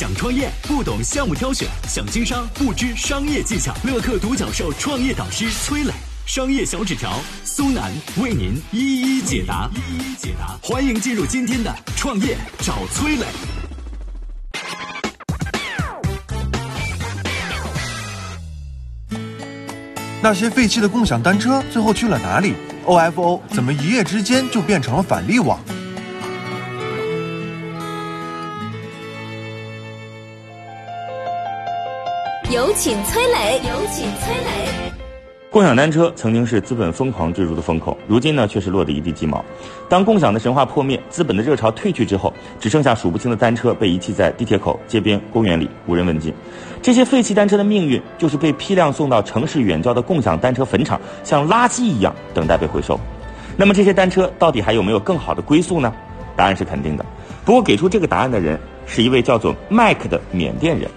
[0.00, 3.74] 想创业不懂项目挑选，想经商不知商业技巧。
[3.84, 5.92] 乐客独角兽创业导师崔磊，
[6.24, 9.68] 商业小纸条苏南为您一一解答。
[9.74, 13.26] 一一解答，欢迎进入今天的创业找崔磊。
[20.22, 22.54] 那些废弃的共享单车最后去了哪里
[22.86, 25.60] ？OFO 怎么一夜之间就变成了返利网？
[32.52, 34.92] 有请崔磊，有请崔磊。
[35.50, 39.44] 共享单车曾经是资本疯狂追逐的风口，如今呢却是落得一地鸡毛。
[39.88, 46.34] 当共享的神话破灭，资本的热潮退去之后，只剩下数不清的单车被遗弃在地铁口、街边、公园里，无人问津。
[46.82, 52.98] 这些废弃单车的命运，就是被批量送到城市远郊的共享单车坟场，像垃圾一样等待被回收。
[53.56, 55.94] 那么这些单车到底还有没有更好的归宿呢？
[56.34, 57.06] 答案是肯定的。
[57.44, 60.90] 不过给出这个答案的人是一位叫做麦克的缅甸人。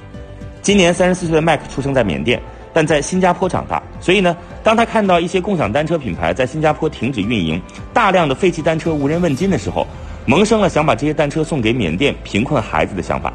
[0.64, 2.42] 今年三十四岁的麦克出生在缅甸。
[2.76, 7.62] 但在新加坡长大，所以呢，当他看到一些共享单车品牌在新加坡停止运营，
[7.94, 9.86] 大量的废弃单车无人问津的时候，
[10.26, 13.32] 萌生了想把这些单车送给缅甸贫困孩子的想法。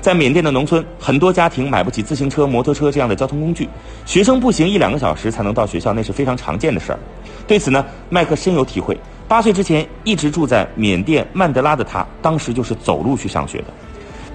[0.00, 3.68] 在缅甸的农村，很多家庭买不起自行车、摩托车这样的交通工具，
[4.04, 6.98] 学生步行一两个小时才能到学校，那是非常常见的事儿。
[7.46, 8.98] 对此呢，麦克深有体会。
[9.28, 13.66] 八岁之前一直住在缅甸曼德拉的他，当时就是走路去上学的。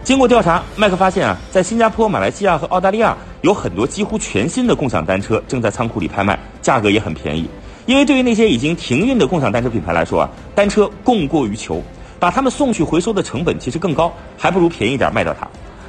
[0.06, 7.50] 经过调查，麦克发现啊，在新加坡、马来西亚和澳大利亚有很多几乎全新的共享单车正在仓库里拍卖，价格也很便宜。
[7.88, 11.82] 因为对于那些已经停运的共享单车品牌来说啊，单车供过于求，
[12.20, 15.48] 把他们送去回收的成本其实更高，还不如便宜点卖掉它。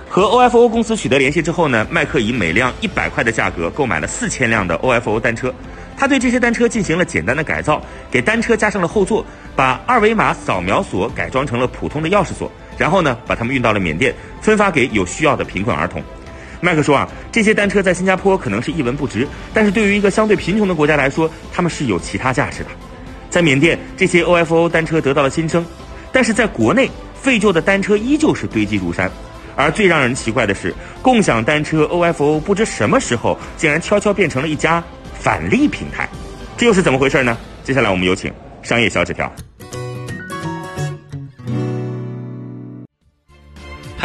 [0.08, 5.52] 和 OFO 公司取得联系之后呢，麦克以每辆一百块的价格购买了四千辆的 OFO 单车。
[5.94, 9.22] 他对这些单车进行了简单的改造，给单车加上了后座，
[9.54, 12.50] 把二维码扫描锁改装成了普通的钥匙锁。
[12.78, 16.02] 然后呢，把他们运到了缅甸，分发给有需要的贫困儿童。
[16.60, 22.70] 麦克说啊，这些单车在新加坡可能是一文不值，但是对于一个相对贫穷的国家来说，他们是有其他价值的。
[23.28, 25.64] 在缅甸，这些 OFO 单车得到了新生，
[26.10, 29.10] 但是在国内，废旧的单车依旧是堆积如山。
[29.54, 34.82] 而最让人奇怪的是，共享单车 OFO 不知什么时候竟然悄悄变成了一家
[35.18, 36.08] 返利平台，
[36.56, 37.36] 这又是怎么回事呢？
[37.64, 39.30] 接下来我们有请商业小纸条。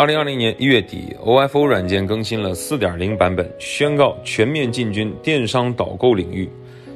[0.00, 6.48] 二零二零年一月底，OFO 软件更新了四点零版本，宣告全面进军电商导购领域，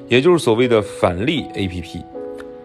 [0.09, 2.03] 也就是所谓的返利 APP。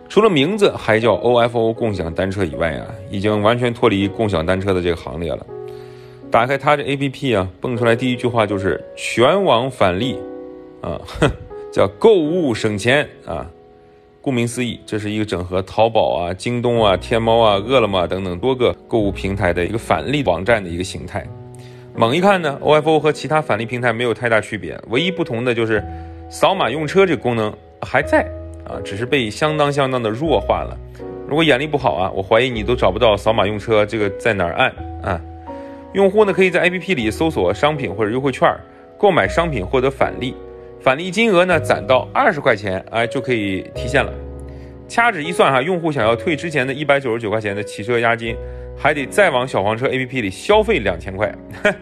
[0.07, 5.45] 除了名字还叫 OFO 共享单车以外啊，已经完全脱离共享单车的这个行列了。
[6.31, 10.17] 打开它这 APP 啊，蹦出来第一句话就是全网返利，
[10.79, 11.01] 啊，
[11.69, 13.45] 叫购物省钱啊。
[14.21, 21.25] 顾名思义，这是一个整合淘宝啊、京东啊、天猫啊、饿了么等等多个购物平台的一个返利网站的一个形态。
[21.95, 25.81] 猛一看呢，OFO 和其他返利平台没有太大区别，唯一不同的就是
[26.29, 28.29] 扫码用车这个功能还在
[28.65, 30.77] 啊，只是被相当相当的弱化了。
[31.25, 34.69] 如果眼力不好啊，我怀疑你都找不到扫码用车这个在哪儿按
[35.01, 35.21] 啊。
[35.93, 38.53] 用户呢可以在 APP 里搜索商品或者优惠券，
[38.97, 40.35] 购买商品获得返利。
[40.81, 44.13] 返利金额呢，攒到二十块钱，哎，就可以提现了。
[44.87, 48.35] 掐指一算哈，用户想要退之前的一百九十九块钱的汽车押金，
[48.77, 51.33] 还得再往小黄车 APP 里消费两千块。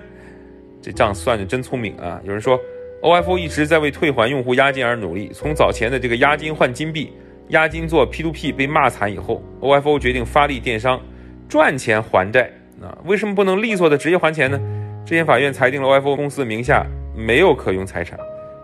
[0.81, 2.19] 这账算的真聪明啊！
[2.23, 2.59] 有人说
[3.01, 5.29] ，OFO 一直在为退还用户押金而努力。
[5.33, 7.13] 从早前的这个押金换金币、
[7.49, 10.99] 押金做 P2P 被骂惨以后，OFO 决定发力电商，
[11.47, 12.49] 赚钱还债。
[12.81, 14.59] 啊，为什么不能利索的直接还钱呢？
[15.05, 16.85] 之前法院裁定了 OFO 公司名下
[17.15, 18.19] 没有可用财产。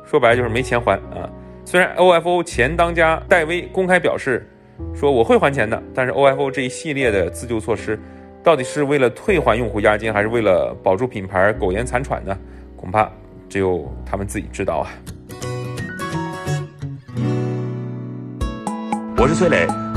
[0.05, 1.29] 说白了就是没钱还啊！
[1.65, 4.47] 虽然 OFO 前当家戴威公开表示
[4.93, 7.99] 说我会还钱的，但是 OFO 这一系列的自救措施，
[8.43, 12.37] 到底是为了退还用户押金，还是为了保住品牌苟延残喘呢？
[12.75, 13.09] 恐怕
[13.47, 14.89] 只有他们自己知道啊！
[19.17, 19.65] 我是崔磊，